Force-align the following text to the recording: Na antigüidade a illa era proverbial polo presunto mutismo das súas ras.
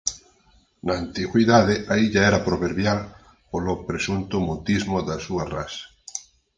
Na 0.85 0.93
antigüidade 1.03 1.75
a 1.93 1.95
illa 2.05 2.21
era 2.29 2.43
proverbial 2.47 2.99
polo 3.51 3.73
presunto 3.89 4.35
mutismo 4.47 4.97
das 5.07 5.21
súas 5.27 5.47
ras. 5.55 5.73